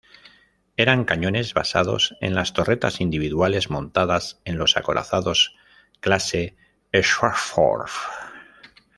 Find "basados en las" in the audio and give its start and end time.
1.53-2.53